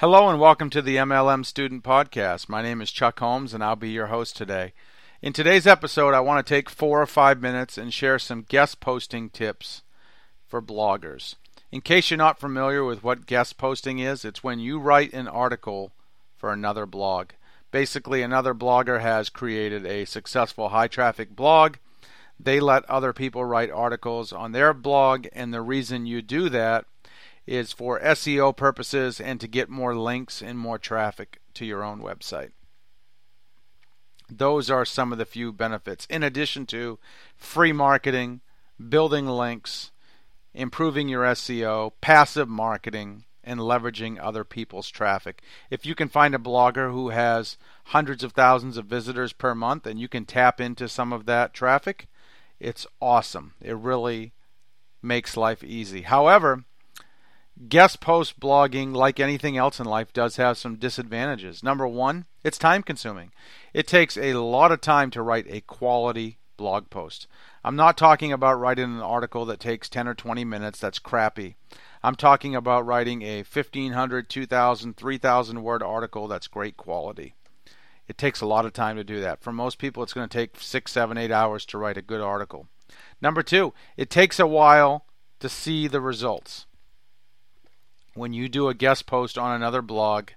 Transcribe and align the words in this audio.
Hello 0.00 0.28
and 0.28 0.38
welcome 0.38 0.68
to 0.68 0.82
the 0.82 0.96
MLM 0.96 1.46
Student 1.46 1.82
Podcast. 1.82 2.50
My 2.50 2.60
name 2.60 2.82
is 2.82 2.90
Chuck 2.90 3.18
Holmes 3.18 3.54
and 3.54 3.64
I'll 3.64 3.76
be 3.76 3.88
your 3.88 4.08
host 4.08 4.36
today. 4.36 4.74
In 5.22 5.32
today's 5.32 5.66
episode, 5.66 6.12
I 6.12 6.20
want 6.20 6.46
to 6.46 6.54
take 6.54 6.68
four 6.68 7.00
or 7.00 7.06
five 7.06 7.40
minutes 7.40 7.78
and 7.78 7.94
share 7.94 8.18
some 8.18 8.44
guest 8.46 8.78
posting 8.78 9.30
tips 9.30 9.80
for 10.46 10.60
bloggers. 10.60 11.36
In 11.72 11.80
case 11.80 12.10
you're 12.10 12.18
not 12.18 12.38
familiar 12.38 12.84
with 12.84 13.02
what 13.02 13.24
guest 13.24 13.56
posting 13.56 13.98
is, 13.98 14.22
it's 14.22 14.44
when 14.44 14.58
you 14.58 14.78
write 14.78 15.14
an 15.14 15.28
article 15.28 15.92
for 16.36 16.52
another 16.52 16.84
blog. 16.84 17.30
Basically, 17.70 18.20
another 18.20 18.52
blogger 18.52 19.00
has 19.00 19.30
created 19.30 19.86
a 19.86 20.04
successful 20.04 20.68
high 20.68 20.88
traffic 20.88 21.34
blog. 21.34 21.76
They 22.38 22.60
let 22.60 22.84
other 22.84 23.14
people 23.14 23.46
write 23.46 23.70
articles 23.70 24.30
on 24.30 24.52
their 24.52 24.74
blog, 24.74 25.26
and 25.32 25.54
the 25.54 25.62
reason 25.62 26.04
you 26.04 26.20
do 26.20 26.50
that 26.50 26.84
is 27.46 27.72
for 27.72 28.00
SEO 28.00 28.56
purposes 28.56 29.20
and 29.20 29.40
to 29.40 29.48
get 29.48 29.68
more 29.68 29.94
links 29.94 30.42
and 30.42 30.58
more 30.58 30.78
traffic 30.78 31.40
to 31.54 31.64
your 31.64 31.82
own 31.84 32.00
website. 32.00 32.50
Those 34.28 34.70
are 34.70 34.84
some 34.84 35.12
of 35.12 35.18
the 35.18 35.24
few 35.24 35.52
benefits, 35.52 36.06
in 36.06 36.22
addition 36.22 36.66
to 36.66 36.98
free 37.36 37.72
marketing, 37.72 38.40
building 38.88 39.26
links, 39.26 39.92
improving 40.52 41.08
your 41.08 41.24
SEO, 41.24 41.92
passive 42.00 42.48
marketing, 42.48 43.24
and 43.44 43.60
leveraging 43.60 44.18
other 44.20 44.42
people's 44.42 44.90
traffic. 44.90 45.40
If 45.70 45.86
you 45.86 45.94
can 45.94 46.08
find 46.08 46.34
a 46.34 46.38
blogger 46.38 46.90
who 46.90 47.10
has 47.10 47.56
hundreds 47.84 48.24
of 48.24 48.32
thousands 48.32 48.76
of 48.76 48.86
visitors 48.86 49.32
per 49.32 49.54
month 49.54 49.86
and 49.86 50.00
you 50.00 50.08
can 50.08 50.24
tap 50.24 50.60
into 50.60 50.88
some 50.88 51.12
of 51.12 51.26
that 51.26 51.54
traffic, 51.54 52.08
it's 52.58 52.86
awesome. 53.00 53.54
It 53.60 53.76
really 53.76 54.32
makes 55.00 55.36
life 55.36 55.62
easy. 55.62 56.02
However, 56.02 56.64
guest 57.68 58.00
post 58.00 58.38
blogging, 58.38 58.94
like 58.94 59.18
anything 59.18 59.56
else 59.56 59.80
in 59.80 59.86
life, 59.86 60.12
does 60.12 60.36
have 60.36 60.58
some 60.58 60.76
disadvantages. 60.76 61.62
Number 61.62 61.86
one, 61.86 62.26
it's 62.44 62.58
time 62.58 62.82
consuming. 62.82 63.32
It 63.72 63.86
takes 63.86 64.16
a 64.16 64.34
lot 64.34 64.72
of 64.72 64.80
time 64.80 65.10
to 65.12 65.22
write 65.22 65.46
a 65.48 65.62
quality 65.62 66.38
blog 66.56 66.90
post. 66.90 67.26
I'm 67.64 67.76
not 67.76 67.98
talking 67.98 68.32
about 68.32 68.60
writing 68.60 68.84
an 68.84 69.00
article 69.00 69.44
that 69.46 69.60
takes 69.60 69.88
10 69.88 70.06
or 70.06 70.14
20 70.14 70.44
minutes 70.44 70.80
that's 70.80 70.98
crappy. 70.98 71.56
I'm 72.02 72.14
talking 72.14 72.54
about 72.54 72.86
writing 72.86 73.22
a 73.22 73.38
1500, 73.38 74.28
2000, 74.28 74.96
3000 74.96 75.62
word 75.62 75.82
article 75.82 76.28
that's 76.28 76.46
great 76.46 76.76
quality. 76.76 77.34
It 78.06 78.16
takes 78.16 78.40
a 78.40 78.46
lot 78.46 78.66
of 78.66 78.72
time 78.72 78.96
to 78.96 79.04
do 79.04 79.20
that. 79.20 79.42
For 79.42 79.52
most 79.52 79.78
people, 79.78 80.02
it's 80.02 80.12
going 80.12 80.28
to 80.28 80.38
take 80.38 80.60
six, 80.60 80.92
seven, 80.92 81.18
eight 81.18 81.32
hours 81.32 81.66
to 81.66 81.78
write 81.78 81.96
a 81.96 82.02
good 82.02 82.20
article. 82.20 82.68
Number 83.20 83.42
two, 83.42 83.72
it 83.96 84.10
takes 84.10 84.38
a 84.38 84.46
while 84.46 85.06
to 85.40 85.48
see 85.48 85.88
the 85.88 86.00
results 86.00 86.66
when 88.16 88.32
you 88.32 88.48
do 88.48 88.68
a 88.68 88.74
guest 88.74 89.06
post 89.06 89.36
on 89.36 89.54
another 89.54 89.82
blog, 89.82 90.30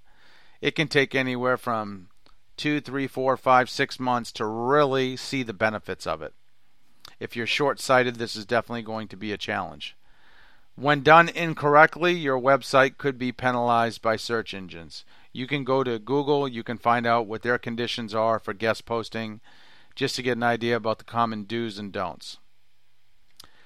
it 0.62 0.76
can 0.76 0.88
take 0.88 1.16
anywhere 1.16 1.58
from 1.58 2.10
two, 2.58 2.82
three, 2.82 3.08
four, 3.08 3.38
five, 3.38 3.70
six 3.70 4.00
months 4.00 4.32
to 4.34 4.46
really 4.46 5.16
see 5.16 5.44
the 5.44 5.54
benefits 5.54 6.06
of 6.06 6.22
it. 6.22 6.34
If 7.20 7.36
you're 7.36 7.48
short 7.48 7.80
sighted, 7.80 8.16
this 8.16 8.36
is 8.36 8.46
definitely 8.46 8.82
going 8.82 9.08
to 9.10 9.18
be 9.18 9.32
a 9.32 9.38
challenge. 9.38 9.96
When 10.76 11.02
done 11.02 11.30
incorrectly, 11.30 12.14
your 12.14 12.40
website 12.40 12.98
could 12.98 13.18
be 13.18 13.32
penalized 13.32 14.02
by 14.02 14.16
search 14.16 14.54
engines. 14.54 15.04
You 15.34 15.46
can 15.46 15.64
go 15.64 15.84
to 15.84 16.00
Google, 16.00 16.48
you 16.48 16.64
can 16.64 16.78
find 16.78 17.06
out 17.06 17.28
what 17.28 17.42
their 17.42 17.58
conditions 17.58 18.16
are 18.16 18.40
for 18.40 18.54
guest 18.54 18.86
posting, 18.86 19.42
just 19.96 20.16
to 20.16 20.24
get 20.24 20.38
an 20.38 20.44
idea 20.44 20.78
about 20.78 20.98
the 20.98 21.04
common 21.04 21.44
do's 21.44 21.78
and 21.78 21.92
don'ts. 21.92 22.38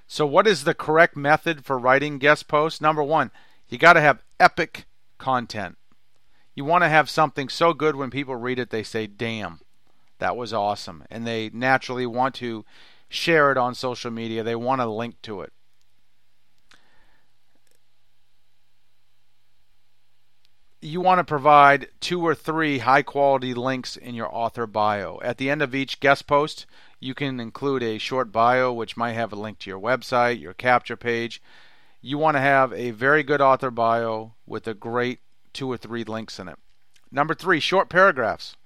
So, 0.08 0.26
what 0.26 0.48
is 0.48 0.64
the 0.64 0.74
correct 0.74 1.16
method 1.16 1.64
for 1.64 1.78
writing 1.78 2.18
guest 2.18 2.48
posts? 2.48 2.82
Number 2.82 3.04
one, 3.04 3.32
you 3.70 3.78
got 3.78 3.94
to 3.94 4.02
have 4.02 4.24
epic 4.40 4.86
content. 5.18 5.78
You 6.56 6.66
want 6.66 6.84
to 6.84 6.90
have 6.90 7.10
something 7.10 7.50
so 7.50 7.74
good 7.74 7.96
when 7.96 8.12
people 8.12 8.36
read 8.36 8.60
it, 8.60 8.70
they 8.70 8.84
say, 8.84 9.08
damn, 9.08 9.60
that 10.20 10.38
was 10.38 10.54
awesome. 10.54 11.04
And 11.10 11.26
they 11.26 11.50
naturally 11.52 12.06
want 12.06 12.36
to 12.36 12.66
share 13.10 13.52
it 13.52 13.58
on 13.58 13.76
social 13.76 14.12
media, 14.12 14.44
they 14.44 14.56
want 14.56 14.82
to 14.82 14.86
link 14.86 15.22
to 15.24 15.42
it. 15.42 15.54
you 20.84 21.00
want 21.00 21.20
to 21.20 21.24
provide 21.24 21.88
two 22.02 22.22
or 22.26 22.36
three 22.36 22.80
high 22.80 23.02
quality 23.02 23.54
links 23.54 23.96
in 23.96 24.14
your 24.14 24.34
author 24.34 24.68
bio. 24.68 25.20
At 25.24 25.38
the 25.38 25.50
end 25.50 25.62
of 25.62 25.74
each 25.74 26.00
guest 26.00 26.28
post, 26.28 26.66
you 27.00 27.14
can 27.14 27.40
include 27.40 27.82
a 27.82 27.98
short 27.98 28.32
bio 28.32 28.72
which 28.74 28.98
might 28.98 29.14
have 29.14 29.32
a 29.32 29.38
link 29.38 29.60
to 29.60 29.70
your 29.70 29.80
website, 29.80 30.42
your 30.42 30.54
capture 30.54 30.98
page, 30.98 31.42
you 32.06 32.18
want 32.18 32.36
to 32.36 32.42
have 32.42 32.74
a 32.74 32.92
very 32.92 33.24
good 33.24 33.40
author 33.40 33.72
bio 33.72 34.34
with 34.46 34.68
a 34.68 34.74
great 34.74 35.20
two 35.54 35.72
or 35.72 35.78
three 35.78 36.04
links 36.04 36.38
in 36.38 36.50
it. 36.50 36.60
Number 37.10 37.34
three, 37.34 37.62
short 37.62 37.88
paragraphs. 37.88 38.58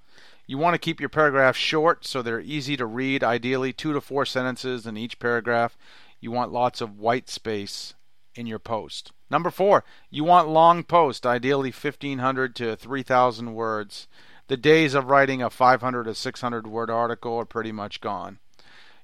You 0.44 0.58
want 0.58 0.74
to 0.74 0.78
keep 0.78 0.98
your 0.98 1.08
paragraphs 1.08 1.58
short 1.58 2.04
so 2.04 2.20
they're 2.20 2.40
easy 2.40 2.76
to 2.76 2.84
read, 2.84 3.22
ideally 3.22 3.72
two 3.72 3.92
to 3.92 4.00
four 4.00 4.26
sentences 4.26 4.86
in 4.86 4.96
each 4.96 5.20
paragraph. 5.20 5.78
You 6.20 6.32
want 6.32 6.50
lots 6.50 6.80
of 6.80 6.98
white 6.98 7.28
space 7.28 7.94
in 8.34 8.46
your 8.46 8.58
post. 8.58 9.12
Number 9.30 9.50
four, 9.50 9.84
you 10.10 10.24
want 10.24 10.48
long 10.48 10.82
posts, 10.82 11.24
ideally 11.24 11.70
1500 11.70 12.56
to 12.56 12.74
3000 12.74 13.54
words. 13.54 14.08
The 14.48 14.56
days 14.56 14.94
of 14.94 15.10
writing 15.10 15.42
a 15.42 15.50
500 15.50 16.04
to 16.04 16.14
600 16.14 16.66
word 16.66 16.90
article 16.90 17.36
are 17.36 17.44
pretty 17.44 17.70
much 17.70 18.00
gone. 18.00 18.38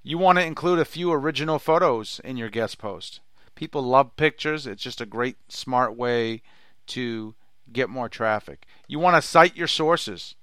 You 0.03 0.19
want 0.19 0.39
to 0.39 0.45
include 0.45 0.81
a 0.81 0.85
few 0.85 1.13
original 1.13 1.61
photos 1.61 2.21
in 2.25 2.37
your 2.37 2.51
guest 2.51 2.79
post. 2.79 3.21
People 3.55 3.83
love 3.83 4.17
pictures. 4.17 4.67
It's 4.67 4.83
just 4.83 5.01
a 5.01 5.07
great, 5.07 5.37
smart 5.49 5.97
way 5.97 6.43
to 6.89 7.35
get 7.73 7.89
more 7.89 8.09
traffic. 8.09 8.67
You 8.87 8.99
want 8.99 9.17
to 9.17 9.23
cite 9.23 9.57
your 9.57 9.69
sources. 9.69 10.35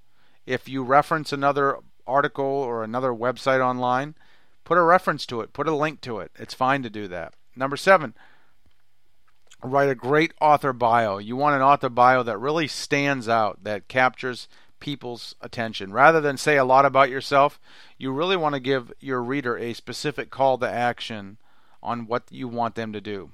If 0.46 0.68
you 0.68 0.82
reference 0.82 1.32
another 1.32 1.78
article 2.06 2.44
or 2.44 2.82
another 2.82 3.10
website 3.10 3.64
online, 3.64 4.14
put 4.64 4.78
a 4.78 4.82
reference 4.82 5.26
to 5.26 5.40
it, 5.40 5.52
put 5.52 5.68
a 5.68 5.74
link 5.74 6.00
to 6.02 6.18
it. 6.18 6.32
It's 6.36 6.54
fine 6.54 6.82
to 6.82 6.90
do 6.90 7.06
that. 7.08 7.34
Number 7.54 7.76
seven, 7.76 8.14
write 9.62 9.88
a 9.88 9.94
great 9.94 10.32
author 10.40 10.72
bio. 10.72 11.18
You 11.18 11.36
want 11.36 11.56
an 11.56 11.62
author 11.62 11.88
bio 11.88 12.22
that 12.22 12.38
really 12.38 12.66
stands 12.66 13.28
out, 13.28 13.62
that 13.64 13.88
captures 13.88 14.48
people's 14.80 15.36
attention. 15.40 15.92
Rather 15.92 16.20
than 16.20 16.36
say 16.36 16.56
a 16.56 16.64
lot 16.64 16.84
about 16.84 17.08
yourself, 17.08 17.60
you 17.98 18.10
really 18.10 18.36
want 18.36 18.54
to 18.54 18.60
give 18.60 18.92
your 18.98 19.22
reader 19.22 19.56
a 19.56 19.74
specific 19.74 20.30
call 20.30 20.58
to 20.58 20.68
action 20.68 21.38
on 21.82 22.06
what 22.06 22.24
you 22.30 22.48
want 22.48 22.74
them 22.74 22.92
to 22.92 23.00
do. 23.00 23.30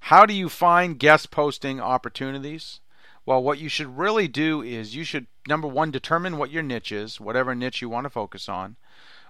How 0.00 0.24
do 0.24 0.34
you 0.34 0.48
find 0.48 0.98
guest 0.98 1.30
posting 1.30 1.80
opportunities? 1.80 2.80
Well, 3.24 3.42
what 3.42 3.58
you 3.58 3.68
should 3.68 3.98
really 3.98 4.28
do 4.28 4.62
is 4.62 4.94
you 4.94 5.02
should, 5.02 5.26
number 5.48 5.66
one, 5.66 5.90
determine 5.90 6.38
what 6.38 6.50
your 6.50 6.62
niche 6.62 6.92
is, 6.92 7.20
whatever 7.20 7.54
niche 7.54 7.82
you 7.82 7.88
want 7.88 8.04
to 8.04 8.10
focus 8.10 8.48
on. 8.48 8.76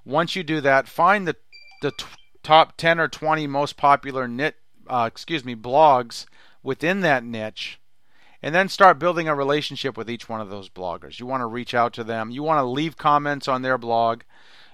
Once 0.05 0.37
you 0.37 0.43
do 0.43 0.61
that, 0.61 0.87
find 0.87 1.27
the, 1.27 1.37
the 1.81 1.93
t- 1.93 2.05
top 2.43 2.77
10 2.77 3.01
or 3.01 3.09
20 3.09 3.47
most 3.47 3.77
popular 3.77 4.29
knit, 4.29 4.57
uh, 4.87 5.09
excuse 5.11 5.45
me, 5.45 5.57
blogs 5.57 6.27
within 6.63 7.01
that 7.01 7.25
niche 7.25 7.81
and 8.43 8.55
then 8.55 8.69
start 8.69 8.99
building 8.99 9.29
a 9.29 9.35
relationship 9.35 9.97
with 9.97 10.11
each 10.11 10.29
one 10.29 10.41
of 10.41 10.51
those 10.51 10.69
bloggers. 10.69 11.19
You 11.19 11.27
want 11.27 11.41
to 11.41 11.47
reach 11.47 11.75
out 11.75 11.93
to 11.95 12.05
them. 12.05 12.31
You 12.31 12.43
want 12.43 12.59
to 12.59 12.65
leave 12.65 12.97
comments 12.97 13.49
on 13.49 13.63
their 13.63 13.79
blog 13.79 14.23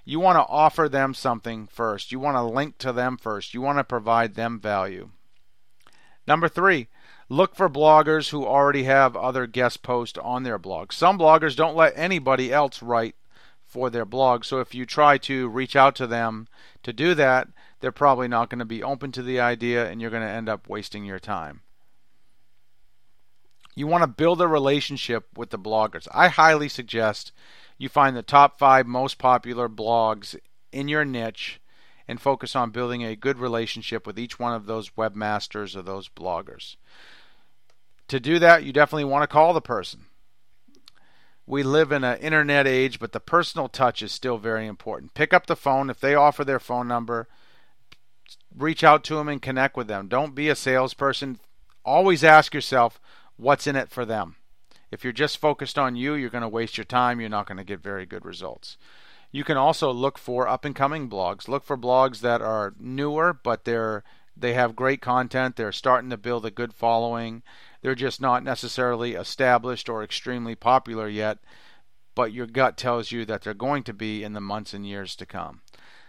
you 0.04 0.18
want 0.18 0.36
to 0.36 0.52
offer 0.52 0.88
them 0.88 1.14
something 1.14 1.66
first. 1.66 2.12
You 2.12 2.18
want 2.18 2.36
to 2.36 2.42
link 2.42 2.78
to 2.78 2.92
them 2.92 3.16
first. 3.16 3.54
You 3.54 3.60
want 3.60 3.78
to 3.78 3.84
provide 3.84 4.34
them 4.34 4.58
value. 4.58 5.10
Number 6.26 6.48
three, 6.48 6.88
look 7.28 7.54
for 7.54 7.68
bloggers 7.68 8.30
who 8.30 8.44
already 8.44 8.84
have 8.84 9.16
other 9.16 9.46
guest 9.46 9.82
posts 9.82 10.18
on 10.18 10.42
their 10.42 10.58
blog. 10.58 10.92
Some 10.92 11.18
bloggers 11.18 11.56
don't 11.56 11.76
let 11.76 11.92
anybody 11.96 12.52
else 12.52 12.82
write 12.82 13.16
for 13.64 13.90
their 13.90 14.04
blog, 14.04 14.44
so 14.44 14.60
if 14.60 14.74
you 14.74 14.84
try 14.84 15.16
to 15.16 15.48
reach 15.48 15.74
out 15.74 15.94
to 15.96 16.06
them 16.06 16.46
to 16.82 16.92
do 16.92 17.14
that, 17.14 17.48
they're 17.80 17.90
probably 17.90 18.28
not 18.28 18.50
going 18.50 18.58
to 18.58 18.64
be 18.64 18.82
open 18.82 19.12
to 19.12 19.22
the 19.22 19.40
idea 19.40 19.88
and 19.88 20.00
you're 20.00 20.10
going 20.10 20.22
to 20.22 20.28
end 20.28 20.48
up 20.48 20.68
wasting 20.68 21.04
your 21.04 21.18
time. 21.18 21.62
You 23.74 23.86
want 23.86 24.02
to 24.02 24.08
build 24.08 24.42
a 24.42 24.46
relationship 24.46 25.26
with 25.36 25.50
the 25.50 25.58
bloggers. 25.58 26.06
I 26.12 26.28
highly 26.28 26.68
suggest 26.68 27.32
you 27.82 27.88
find 27.88 28.16
the 28.16 28.22
top 28.22 28.60
five 28.60 28.86
most 28.86 29.18
popular 29.18 29.68
blogs 29.68 30.36
in 30.70 30.86
your 30.86 31.04
niche 31.04 31.60
and 32.06 32.20
focus 32.20 32.54
on 32.54 32.70
building 32.70 33.02
a 33.02 33.16
good 33.16 33.38
relationship 33.38 34.06
with 34.06 34.18
each 34.18 34.38
one 34.38 34.54
of 34.54 34.66
those 34.66 34.90
webmasters 34.90 35.74
or 35.74 35.82
those 35.82 36.08
bloggers. 36.08 36.76
To 38.06 38.20
do 38.20 38.38
that, 38.38 38.62
you 38.62 38.72
definitely 38.72 39.04
want 39.04 39.22
to 39.24 39.26
call 39.26 39.52
the 39.52 39.60
person. 39.60 40.06
We 41.44 41.64
live 41.64 41.90
in 41.90 42.04
an 42.04 42.18
internet 42.18 42.68
age, 42.68 43.00
but 43.00 43.10
the 43.10 43.18
personal 43.18 43.68
touch 43.68 44.00
is 44.00 44.12
still 44.12 44.38
very 44.38 44.68
important. 44.68 45.14
Pick 45.14 45.34
up 45.34 45.46
the 45.46 45.56
phone 45.56 45.90
if 45.90 45.98
they 45.98 46.14
offer 46.14 46.44
their 46.44 46.60
phone 46.60 46.86
number. 46.86 47.26
Reach 48.56 48.84
out 48.84 49.02
to 49.04 49.16
them 49.16 49.28
and 49.28 49.42
connect 49.42 49.76
with 49.76 49.88
them. 49.88 50.06
Don't 50.06 50.36
be 50.36 50.48
a 50.48 50.54
salesperson. 50.54 51.40
Always 51.84 52.22
ask 52.22 52.54
yourself, 52.54 53.00
what's 53.36 53.66
in 53.66 53.74
it 53.74 53.90
for 53.90 54.04
them? 54.04 54.36
If 54.92 55.02
you're 55.02 55.12
just 55.12 55.38
focused 55.38 55.78
on 55.78 55.96
you, 55.96 56.14
you're 56.14 56.30
going 56.30 56.42
to 56.42 56.48
waste 56.48 56.76
your 56.76 56.84
time. 56.84 57.18
You're 57.18 57.30
not 57.30 57.46
going 57.46 57.56
to 57.56 57.64
get 57.64 57.82
very 57.82 58.04
good 58.04 58.26
results. 58.26 58.76
You 59.32 59.42
can 59.42 59.56
also 59.56 59.90
look 59.90 60.18
for 60.18 60.46
up 60.46 60.66
and 60.66 60.76
coming 60.76 61.08
blogs. 61.08 61.48
Look 61.48 61.64
for 61.64 61.78
blogs 61.78 62.20
that 62.20 62.42
are 62.42 62.74
newer, 62.78 63.32
but 63.32 63.64
they're 63.64 64.04
they 64.36 64.54
have 64.54 64.76
great 64.76 65.00
content. 65.02 65.56
They're 65.56 65.72
starting 65.72 66.10
to 66.10 66.16
build 66.16 66.46
a 66.46 66.50
good 66.50 66.72
following. 66.72 67.42
They're 67.80 67.94
just 67.94 68.20
not 68.20 68.44
necessarily 68.44 69.12
established 69.14 69.88
or 69.88 70.02
extremely 70.02 70.54
popular 70.54 71.08
yet, 71.08 71.38
but 72.14 72.32
your 72.32 72.46
gut 72.46 72.76
tells 72.76 73.12
you 73.12 73.24
that 73.26 73.42
they're 73.42 73.54
going 73.54 73.82
to 73.84 73.92
be 73.92 74.22
in 74.22 74.32
the 74.32 74.40
months 74.40 74.72
and 74.72 74.86
years 74.86 75.16
to 75.16 75.26
come. 75.26 75.60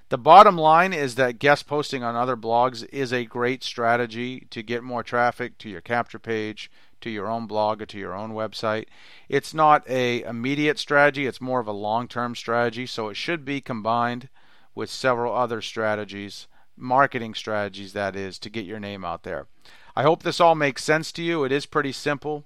The 0.09 0.17
bottom 0.17 0.57
line 0.57 0.93
is 0.93 1.15
that 1.15 1.39
guest 1.39 1.65
posting 1.65 2.03
on 2.03 2.15
other 2.15 2.37
blogs 2.37 2.87
is 2.89 3.11
a 3.11 3.25
great 3.25 3.63
strategy 3.63 4.45
to 4.51 4.61
get 4.61 4.83
more 4.83 5.01
traffic 5.01 5.57
to 5.59 5.69
your 5.69 5.81
capture 5.81 6.19
page, 6.19 6.69
to 7.01 7.09
your 7.09 7.27
own 7.27 7.47
blog, 7.47 7.81
or 7.81 7.85
to 7.87 7.97
your 7.97 8.13
own 8.13 8.31
website. 8.31 8.85
It's 9.27 9.53
not 9.53 9.87
a 9.89 10.21
immediate 10.23 10.77
strategy, 10.77 11.25
it's 11.25 11.41
more 11.41 11.59
of 11.59 11.67
a 11.67 11.71
long-term 11.71 12.35
strategy, 12.35 12.85
so 12.85 13.09
it 13.09 13.15
should 13.15 13.43
be 13.43 13.59
combined 13.59 14.29
with 14.75 14.89
several 14.89 15.33
other 15.35 15.61
strategies, 15.61 16.47
marketing 16.77 17.33
strategies 17.33 17.93
that 17.93 18.15
is, 18.15 18.37
to 18.39 18.49
get 18.49 18.65
your 18.65 18.79
name 18.79 19.03
out 19.03 19.23
there. 19.23 19.47
I 19.95 20.03
hope 20.03 20.23
this 20.23 20.39
all 20.39 20.55
makes 20.55 20.83
sense 20.83 21.11
to 21.13 21.23
you. 21.23 21.43
It 21.43 21.51
is 21.51 21.65
pretty 21.65 21.91
simple. 21.91 22.45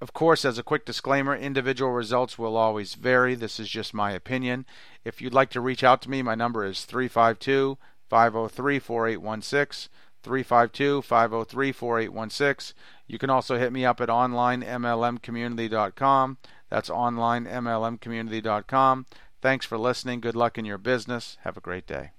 Of 0.00 0.12
course, 0.12 0.44
as 0.44 0.58
a 0.58 0.62
quick 0.62 0.84
disclaimer, 0.84 1.34
individual 1.34 1.90
results 1.92 2.38
will 2.38 2.56
always 2.56 2.94
vary. 2.94 3.34
This 3.34 3.58
is 3.58 3.68
just 3.68 3.94
my 3.94 4.12
opinion. 4.12 4.66
If 5.04 5.22
you'd 5.22 5.32
like 5.32 5.48
to 5.50 5.60
reach 5.60 5.82
out 5.82 6.02
to 6.02 6.10
me, 6.10 6.22
my 6.22 6.34
number 6.34 6.64
is 6.64 6.84
352 6.84 7.78
503 8.08 8.78
4816. 8.78 9.90
352 10.22 11.02
503 11.02 11.72
4816. 11.72 12.76
You 13.06 13.18
can 13.18 13.30
also 13.30 13.58
hit 13.58 13.72
me 13.72 13.86
up 13.86 14.00
at 14.00 14.08
onlinemlmcommunity.com. 14.08 16.38
That's 16.68 16.90
onlinemlmcommunity.com. 16.90 19.06
Thanks 19.40 19.64
for 19.64 19.78
listening. 19.78 20.20
Good 20.20 20.34
luck 20.34 20.58
in 20.58 20.64
your 20.64 20.78
business. 20.78 21.38
Have 21.44 21.56
a 21.56 21.60
great 21.60 21.86
day. 21.86 22.15